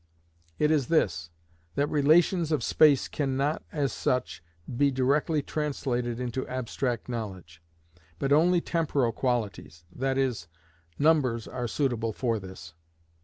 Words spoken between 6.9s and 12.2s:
knowledge, but only temporal quantities,—that is, numbers, are suitable